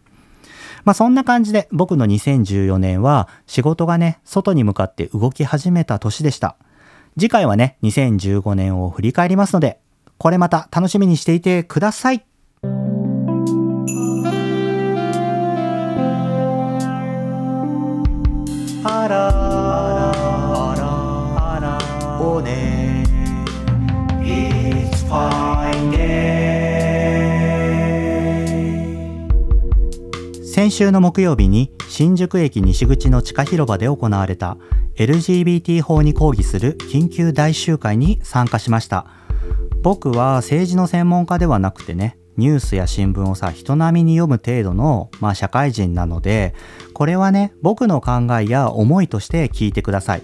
[0.84, 6.56] まあそんな感じで僕の2014年は仕事がね、外に向かって動き始めた年でした。
[7.18, 9.80] 次回はね、2015年を振り返りますので、
[10.18, 12.24] これまた楽しみにしていてください。
[18.82, 19.39] あら
[30.60, 34.58] 先週の木曜日に新宿駅西口の地下広場で行われた
[34.96, 39.06] LGBT 法に抗議する緊急大集会に参加しました。
[39.80, 46.54] 僕は政治の専門家ではなくてねニュースや新聞をさ人並みに読む程度の、まあ、社会人なので
[46.92, 50.22] これはね僕の考えや思いとして聞いてください。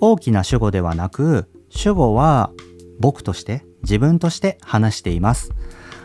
[0.00, 2.52] 大きな主語ではなく主語は
[3.00, 5.50] 僕として自分として話しています。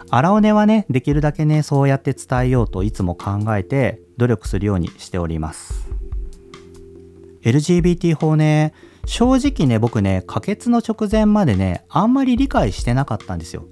[0.09, 5.89] 荒尾根はねできるだけねそうやって伝えようといつも考えて努力するようにしております。
[7.43, 8.73] LGBT 法ね
[9.05, 13.65] 正直ね僕ね可決の直前までねあんまり理解してなかったんですよ。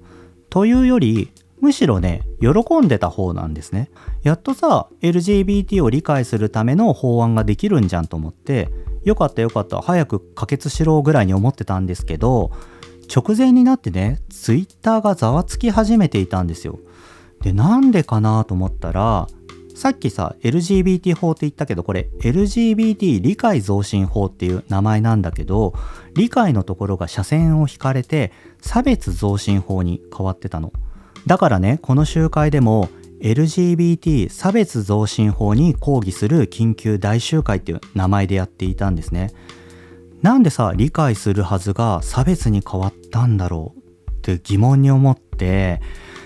[0.50, 3.90] というよりむしろね喜んでた方なんですね。
[4.22, 8.68] やっとさ LGBT を理解するための法案ができるんじゃんと思って
[9.04, 12.50] よかったよかった早く可決しろぐらいに思ってたんですけど
[13.14, 16.78] 直前になってねツイッターがざわつき始めていたんですよ。
[17.42, 19.28] でなんでかなと思ったら
[19.74, 25.74] さっきさ LGBT 法って言ったけどこれ LGBT 理解増進法っていう名前なんだけど
[26.14, 30.72] 理解のところが斜線を引かれて差別増進法に変わってたの。
[31.26, 32.88] だからねこの集会でも
[33.20, 39.30] LGBT 差別増進法に抗議する緊急大集会っていう名前でやっていたんですね。
[40.22, 45.80] なんでさ理解するはずが差別に変わったんだろうって疑問に思って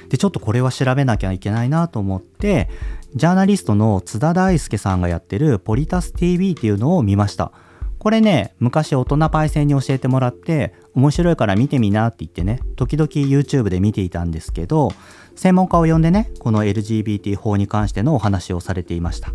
[0.08, 2.68] でちょっとこれは調べなきゃいけないなと思って
[3.14, 7.52] ジャーナリストの津田大介さんがやってるポリタス TV っていうのを見ました。
[7.98, 14.90] これね昔大人パイセンに教えてもらって面白いから見てみなって言ってね時々 YouTube で見ていたんですけど
[15.36, 19.32] 専門家を呼んでねこの LGBT 法に関してのお話をされていました。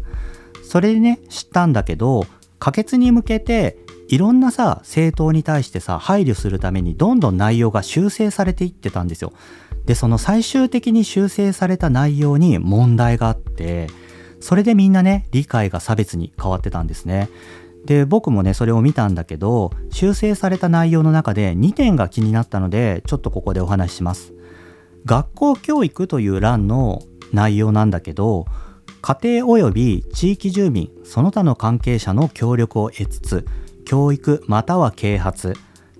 [0.63, 2.25] それでね知ったんだけど
[2.57, 9.33] 可決に向けていろんなさ政党に対してさ配慮するためにどんどん内容が修正されていってたんですよ。
[9.85, 13.87] でその最終的に修正された内容に問題があって
[14.39, 17.29] それでみんなね理解が差別に変わってたんですね。
[17.85, 24.33] で僕もねそれを見たんだけど修正された内容の中で2点が気になったのでちょっとここでお話しします。
[25.05, 28.45] 学校教育という欄の内容なんだけど
[29.01, 33.45] 家庭及び地域住民その他の関係者の協力を得つつ
[33.85, 35.53] 教育または啓発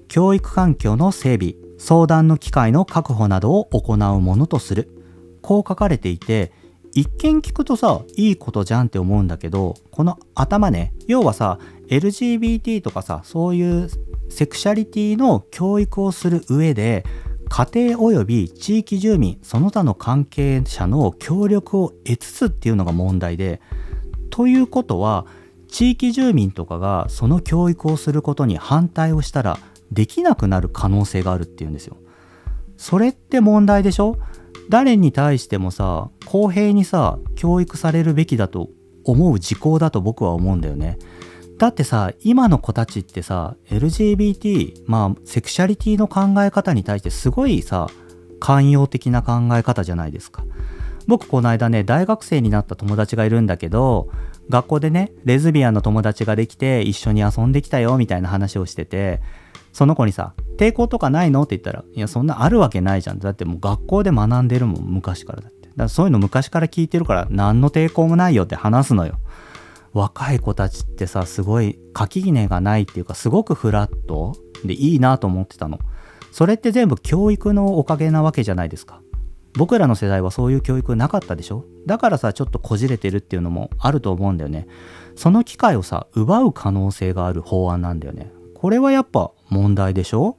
[0.07, 4.91] 教育環境の整備相談の機会の確保などを行うものとする。
[5.41, 6.51] こう書かれていて
[6.95, 13.89] 一見聞くとさいいことじゃんって思うんだけどこの頭ね要はさ LGBT とかさそういう
[14.29, 17.05] セクシャリティの教育をする上で
[17.47, 23.61] 家庭及び地域住民その他の関係者の協力を得つつっていうのが問題で
[24.31, 25.27] ということは
[25.67, 29.59] 地域住民とかがその教育をすることに反対をしたら
[29.91, 31.97] できなくなる可能性があるっていうんですよ。
[32.77, 34.17] それって問題でしょ？
[34.69, 38.69] 誰に対してもさ公平にさ教育されるべきだと
[39.03, 40.97] 思う事項だと僕は思うんだよね。
[41.57, 47.87] だってさ今の子たちってさ LGBT まあセクシャリティの考え方に対してすごいさ
[48.39, 50.43] 寛容的な考え方じゃないですか
[51.07, 54.09] 僕この間ね大学生になった友達がいるんだけど
[54.49, 59.21] 学校でねレズビアンの友達ができて一緒に遊んできたよみたいな話をしてて
[59.73, 61.43] その子にさ抵抗とかないの？
[61.43, 65.67] って言ったらいやそんなあるわけないじゃんだってもう学校で学んでるもん昔からだって。
[65.67, 69.19] だからそういうの昔から聞いてるから何の抵抗もないよって話すのよ。
[69.91, 75.79] 若い子たちってさすごい垣根がないっていうかすごくフラットでいいなと思ってたの。
[76.31, 79.01] それって全部教育のおかげなわけじゃないですか。
[79.57, 81.65] 僕らの世代はそういう教育なかったでしょ？
[81.85, 84.67] だからさちょっとこじれてるっていうのもあると思うんだよね。
[85.15, 88.31] その機会をさ奪う可能性がある法案なんだよね。
[88.53, 90.35] これはやっぱ問題でしょ？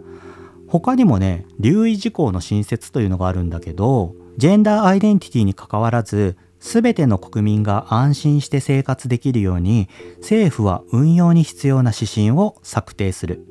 [0.69, 13.47] 他にもね留意事項の新設というのがあるんだけどジェンダーアイデンティティにかかわらず全ての国民が安心して生活できるように政府は運用に必要な指針を策定する。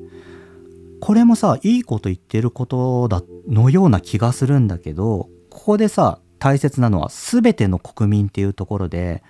[1.01, 9.23] これもさいいこと言ってることだのような気がするんだけどここでさ大切なのは全ての国民っていうところで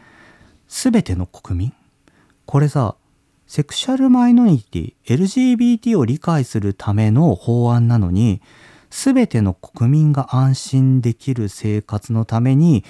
[0.68, 1.74] 全ての国民？
[2.48, 2.96] これさ
[3.46, 8.42] セクシャルマイノリティ LGBT を理解するための法案なのに
[8.90, 12.84] 全ての国民が安心できる生活のために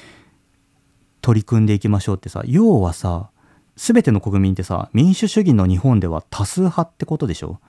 [1.21, 3.30] 取り組んでいきましょうってさ要はさ
[3.76, 7.60] 全ての国民ってさ民主主義の日本では多数派ってことでしょ？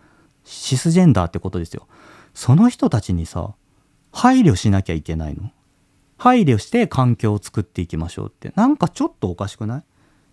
[0.44, 1.88] シスジェンダーってことですよ。
[2.34, 3.56] その人たちにさ
[4.12, 5.50] 配慮しなきゃいけないの。
[6.16, 9.82] 配慮して環境を作っていきましょうってなんかちょっとおかしくない？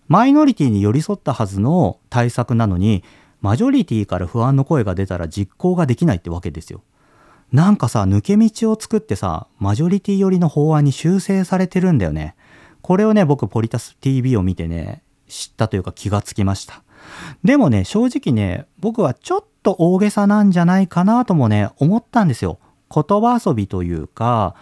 [0.08, 3.04] マイノリティに寄り添ったはずの対策なのに
[3.42, 6.84] マジョリティから不安の声が出たら実行ができないってわけですよ
[7.52, 12.36] なんかさ抜け道を作ってさマジョリティ寄りの法案に修正されてるんだよね
[12.84, 16.84] これをね、僕、ポリタス TV を見てね、知ったというか気がつきました。
[17.42, 22.60] でもね、正直ね、僕はちょっと大げさなんじゃないかなともね、思ったんですよ。
[22.94, 24.54] 言葉遊びというか、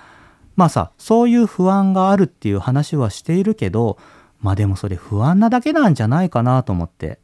[0.61, 3.97] まあさ、そういう不安があるっていう話はしているけど、
[4.41, 7.17] まあでもそれ不安なだけなんじゃないかなと思って。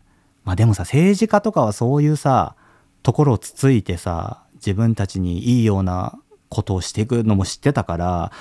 [0.44, 2.56] まあでもさ、政治家とかはそういうさ、
[3.04, 6.18] ところをつついてさ、自分たちにいいような
[6.50, 8.32] ことをしていくのも知ってたから、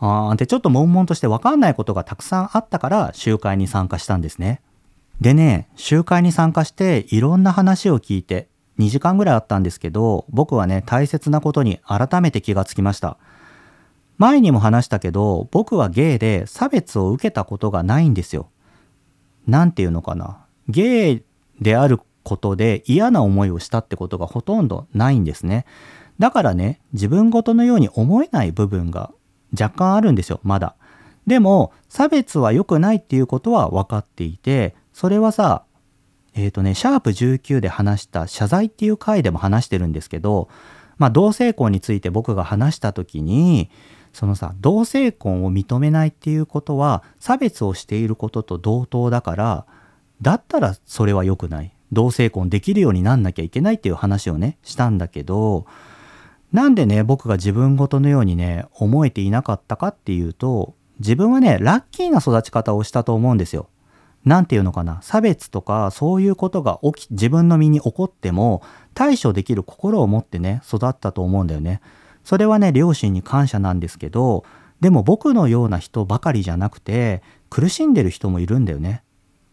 [0.00, 4.62] あで、ちょっと悶々として分かんないことがたくさんあったから集会に参加したんですね。
[5.20, 13.18] でね、集会に参加していろんな話を聞いて、2時間ぐらいあったんですけど、僕はね、大切なことに改めて気がつきました。
[14.18, 18.48] 前にも話したけど、僕はゲイで差別を受けたことがないんですよ。
[19.46, 20.44] なんていうのかな。
[20.68, 21.22] ゲイ
[21.60, 25.66] であることで嫌な思いをしたってことがほとんどないんですね。
[26.18, 29.12] だからね、自分ごとのように思えない部分が
[29.52, 30.76] 若干あるんですよ、まだ。
[31.26, 35.64] でも差別は良くないっていうことは分かっていてそれはさ
[36.34, 40.48] えっ、ー、とねシャープ19で話した謝罪っていう回でも話してるんですけど
[40.98, 43.70] まあ同性婚について僕が話した時に
[44.16, 49.66] そのさ同性婚を認めないっていうことは差別をしていることと同等だから
[50.22, 55.66] だったらそれは良くない同性婚できるようになんなきゃいけないっていう話をねしたんだけど
[56.50, 63.68] なんでね僕が自分ごとのようにね思えていなかったかっていうと自分はねラッキーな育ち方をしたと思うんですよ。
[64.24, 65.02] なんていうのかな？
[65.02, 68.62] 差別とかそういうことが起き自分の身に起こっても
[68.94, 71.82] 対処できる心を持ってね育ったと思うんだよね。
[72.26, 74.44] それはね両親に感謝なんですけど
[74.80, 79.04] でも僕のような人ばかりじゃなくて苦しんでる人もいるんだよね。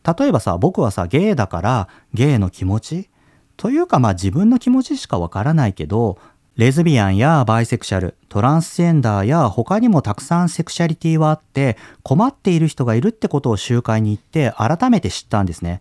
[0.03, 3.09] 例えばさ僕はさゲイだからゲイの気持ち？
[3.57, 6.17] というかまあ自分の気持ちしかわからないけど
[6.55, 15.79] レズビアンやバイセクシャル、トランスジェンダーや他にもたくさんセクシャリティはあって困っている人がいるってことを集会に行って改めて知ったんですね。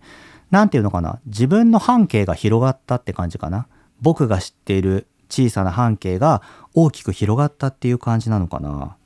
[0.51, 1.19] なんていうのかな？
[1.25, 3.67] 自分の半径が広がったって感じかな。
[3.99, 6.41] 僕が知っている小さな半径が
[6.73, 8.97] 大きく広がったっていう感じなのかな。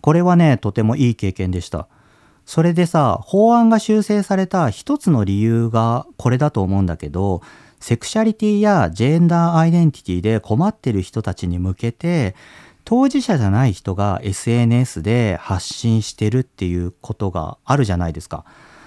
[0.00, 1.88] これはね、とてもいい経験でした。
[2.44, 7.42] それでさ、法案が修正された一つの理由がこれだと思うんだけど、
[7.80, 12.34] セクシャリティやジェンダーアイデンティティで困ってる人たちに向けて
[12.84, 18.44] 当事者じゃない人が SNS で発信してるっていうことがあるじゃないですか。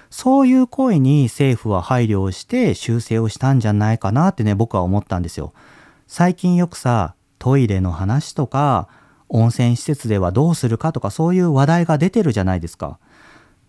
[0.09, 5.53] そういう声に政府は配慮をして修正をしたんじゃないかなってね僕は思ったんですよ。
[6.11, 8.89] 最近よくさトイレの話とか
[9.29, 12.97] 温泉施設ではどうするかとかそういう話題が出てるじゃないですか。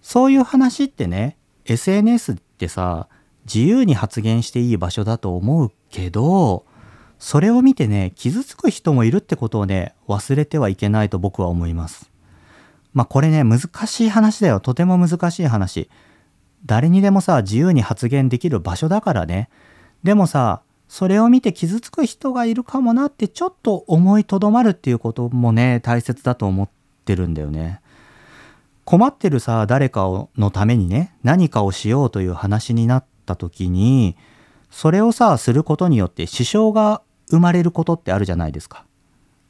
[0.00, 1.36] そういう話ってね
[1.66, 3.08] SNS ってさ
[3.44, 6.64] 自由に発言していい場所だと思うけど
[7.18, 12.10] それを見てね傷つく人もいるってことをね忘れてはいけないと僕は思います。
[12.94, 14.60] まあこれね難しい話だよ。
[14.60, 15.90] とても難しい話。
[16.64, 19.50] 誰にでもさ自由に発言できる場所だからね。
[20.02, 26.68] でもさそれを見て傷つく人がいるかもなってちょっと思いとどまるっていうこともね大切だと思っ
[27.04, 27.80] てるんだよね
[28.84, 34.16] 困ってるさ誰かのためにね何かをしようという話になっった時に
[34.70, 38.84] それをさすることによって支障が生まれることってあるじゃないですか。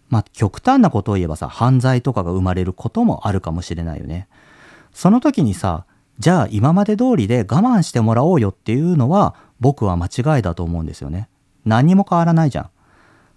[0.08, 4.28] まあ極端なことを言えばさ犯罪とかが生まれることもあるかもしれないよね。
[4.92, 5.86] その時にさ
[6.18, 11.28] じゃあ今まで通りで我慢してもらおうよっていうのは僕は間違いだと思うんですよね。
[11.64, 12.70] 何も変わらないじゃん。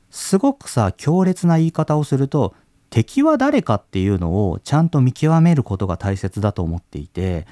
[0.09, 2.55] すごくさ強烈な言い方をすると
[2.89, 7.47] 敵は誰かっていうのをちゃんと見極めることが大切だと思っていて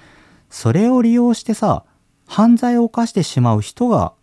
[0.50, 1.84] それを利用してさ
[2.28, 4.14] 犯罪を犯してしまう人が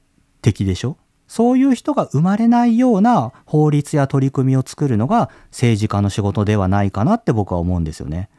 [0.40, 0.96] 敵でしょ？
[1.26, 8.30] そういう人が生まれないような法律や取り組みを作るのが政治家の仕事ではないかなって僕は思うんですよね。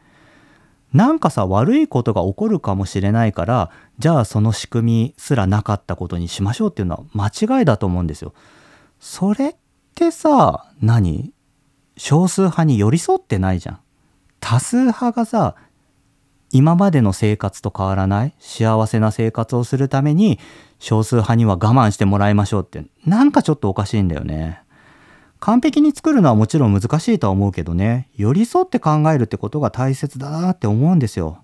[0.92, 8.34] なんかさ悪いことが起こるかもしれないからじゃあその仕組みすらなかったことにしましょうっていうのは間違いだと思うんですよ。
[8.98, 9.54] それっ
[9.94, 11.32] てさ何？
[11.96, 13.80] 少数派に寄り添ってないじゃん。
[14.40, 15.54] 多数派がさ
[16.52, 18.34] 今までの生活と変わらない？
[18.40, 20.40] 幸せな生活をするために
[20.78, 24.62] 少数派には我慢してもらいましょうってなんかちょっとおかしいんだよね。
[25.40, 31.42] 完璧に作るのはもちろん難しいとは思うけどね寄り添って考えるってことが大切だなって思うんですよ。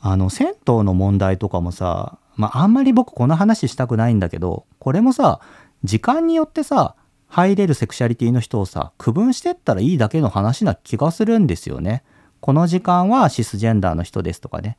[0.00, 5.40] あの銭湯の問題とかもさまああんまり僕この話したくないんだけどこれもさ
[5.82, 6.94] 時間によってさ
[7.28, 12.02] 入れるセクシャリティの人をさ区分してったらいいだけの話な気がするんですよね。
[12.44, 14.76] この時間はシスジェンダーの人ですとかね。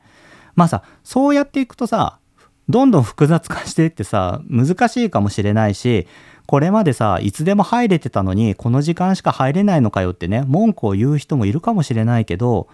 [0.54, 2.20] まあさ、そうやっていくとさ、
[2.68, 6.06] どんどん複雑化していってさ、難しいかもしれないし、
[6.46, 12.68] これまでさ、いつでも入れてたのに、この時間しか入れないのかよってね、文句を言う人もいるかもしれないけど、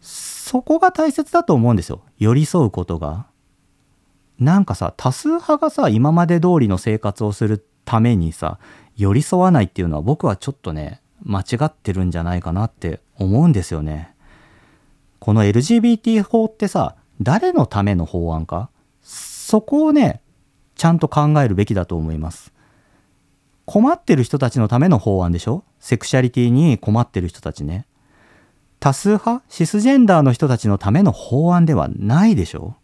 [0.00, 2.02] そこが大切だと思うんですよ。
[2.18, 3.26] 寄り添うことが。
[4.38, 8.58] なんかさ、多数派がさ、今まで通りの生活をするためにさ、
[8.96, 14.14] 寄り添わないっていうのは僕はちょっとね、間違ってるんじゃないかなって思うんですよね。
[15.18, 18.70] この LGBT 法ってさ誰のための法案か？
[19.02, 20.20] そこをね
[20.76, 22.52] ちゃんと考えるべきだと思います
[23.68, 25.62] 困ってる人たちのための法案でしょ？
[25.78, 27.84] セクシャリティに困ってる人たちね。
[28.80, 29.42] 多数派？
[29.50, 32.76] シスジェンダーの人たちのための法案ではないでしょ？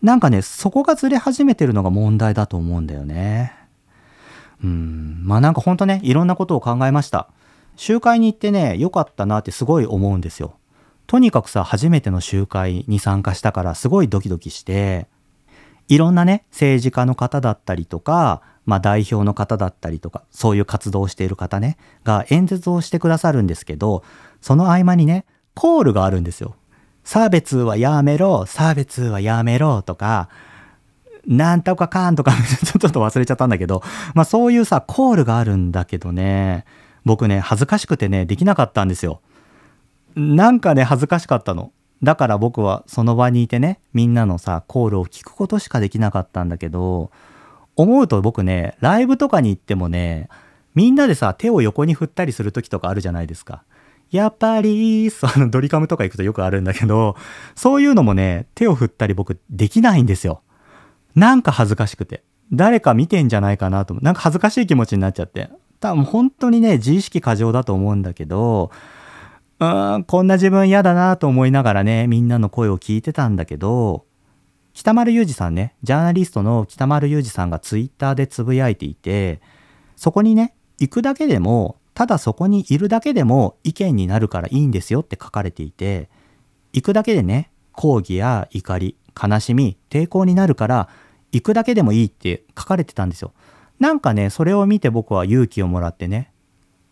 [0.00, 3.52] なんかねそこがずれ始めてるのが問題だと思うんだよね。
[4.62, 5.20] うん。
[5.24, 7.28] まあなんかほんとねいろんなことを考えました。
[7.74, 10.54] 集会に行ってね良かったなってすごい思うんですよ。
[11.08, 15.08] とにかくさ、初めての集会に参加したからすごいドキドキして、
[15.88, 24.04] いろんなね、政治家の方だったりとか、まあ代表の方だったりとか、そういう活動をしている方ね、が演説をしてくださるんですけど、
[24.42, 26.54] その合間にね、コールがあるんですよ。
[27.02, 30.28] 差別はやめろ、差別はやめろとか、
[31.26, 36.66] なんとかかんとか ちょっと忘れちゃったんだけど、まあそういうさ、コールがあるんだけどね、
[37.06, 39.22] 僕ね、恥ずかしくてね、できなかったんですよ。
[40.14, 41.72] なんかね、恥ずかしかったの。
[42.02, 47.10] だから僕はその場にいてね、みんなのさ、コールを聞くことしかできなかったんだけど、
[47.78, 50.28] 思うと僕ね、ライブとかに行ってもね、
[50.74, 53.62] みんなでさ、手を横に振ったりする時とかあるじゃないですか。
[54.10, 57.14] やっぱり、そのドリカムとか行くとよくあるんだけど、
[57.54, 60.42] そういうのもね、手を振ったり僕できないんですよ。
[61.14, 62.24] なんか恥ずかしくて。
[62.52, 63.94] 誰か見てんじゃないかなと。
[64.00, 65.50] なんか恥ずかしい気持ちになっちゃって。
[65.78, 68.72] 多分本当にね、自意識過剰だと思うんだけど、
[69.60, 74.06] うーん、こんな自分嫌だなと思いながらね、みんなの声を聞いてたんだけど、
[74.78, 79.40] 北丸裕二さんね、ジャーナリストの北丸裕二さんがツイッターでつぶやいていて、
[79.96, 86.08] そこにね、行くだけでもただそこにいるだけでも意見になるからいいんですよって書かれていて
[86.72, 90.88] 行くだけでね抗議や怒り悲しみ抵抗になるから
[91.32, 93.32] 行くだけでもいいって書かれてたんですよ。
[93.80, 96.30] なんかねそれを見て僕は勇気をもらってね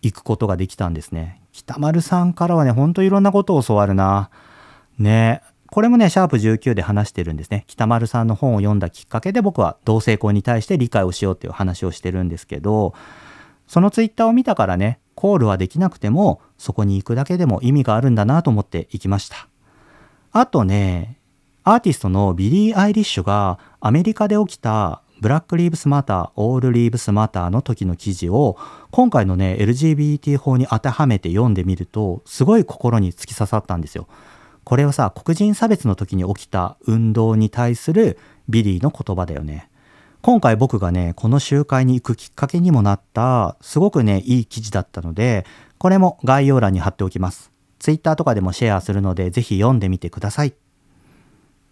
[0.03, 1.41] 行くことができたんですね。
[1.53, 4.31] 北丸さんからはねほんといろんなことを教わるな。
[4.99, 12.95] ねえこれもねシャープ19で話してるんですね北丸さんの本を読んだきっかけで僕は同性婚に対して理解をしようっていう話をしてるんですけど
[13.67, 19.49] そのツイッターを見たからね、コールはできなくても、そこに行くだけでも意味があるんだなと思って行きました。
[20.33, 21.19] あとね、
[21.65, 28.57] アーティストのビリー・アイリッシュがアメリカで起きた Black Lives Matter、All Lives Matter の時の記事を
[28.93, 34.07] 今回のね、LGBT 法に当てはめて読んでみると、すごい心に突き刺さったんですよ。
[34.67, 39.71] これはさ、黒人差別の時に起きた運動に対するビリーの言葉だよね。
[40.23, 45.47] 今回僕がね、この集会に行くきっかけにもなった、すごくね、いい記事だったので、
[45.79, 47.53] これも概要欄に貼っておきます。
[47.79, 50.55] Twitter とかでもシェアするので、ぜひ読んでみてください。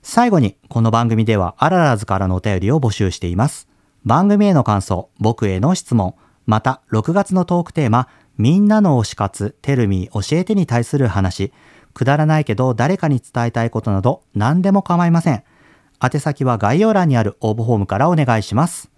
[0.05, 3.67] 最後に、この番組では、あららずからのお便りを募集しています。
[4.05, 6.15] 番組への感想、僕への質問、
[6.47, 8.07] また、6月のトークテーマ、
[8.39, 11.53] みんなの推し活、テルミー教えてに対する話、
[11.95, 15.45] くだらないけど誰かに伝えたいことなど何でも構いません。
[16.03, 18.91] 宛先は概要欄にある応募フォームからお願いします。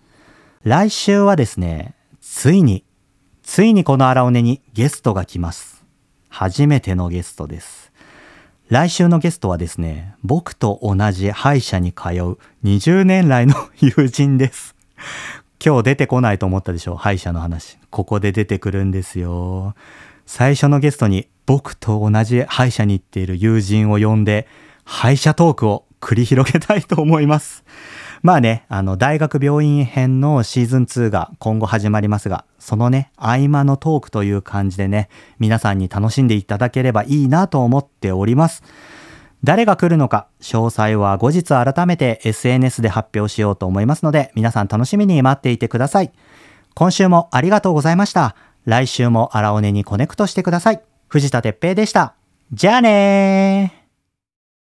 [0.64, 2.84] 来週はですね、ついに、
[3.42, 5.84] ついにこの荒尾根にゲストが来ます。
[6.28, 7.92] 初めてのゲストです。
[8.68, 14.74] 来週のゲストはですね、僕と同じ歯医者に通う20年来の友人です。
[15.64, 17.78] 今日出てこないと思ったでしょう歯医者の話。
[17.90, 19.76] ここで出てくるんですよ。
[20.26, 24.46] 最初のゲストに僕と同じ歯医者に行っている友人を呼んで、
[24.84, 27.64] 歯医者トークを繰り広げたいと思います。
[28.22, 35.08] まあね、あの、大学病院編のシーズン2が今後始まりますが、そのね、合間のトークという感じでね、
[35.38, 38.64] 皆さんに楽しんでいただければいいなと思っております。
[39.44, 46.10] 誰が来るのか、詳細は後日改めて SNS で発表しようと思いますので、皆さん楽しみに待っていてください。
[46.74, 48.34] 今週もありがとうございました。
[48.66, 50.82] 来週も荒尾根にコネクトしてください。
[51.08, 52.14] 藤田哲平でした。
[52.52, 53.85] じゃあねー。